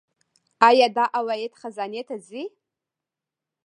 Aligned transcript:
آیا 0.67 0.87
دا 0.97 1.05
عواید 1.19 1.53
خزانې 1.61 2.01
ته 2.07 2.15
ځي؟ 2.27 2.43